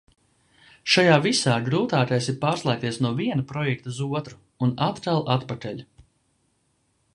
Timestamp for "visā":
1.25-1.57